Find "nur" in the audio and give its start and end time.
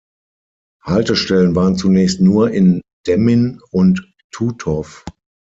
2.21-2.49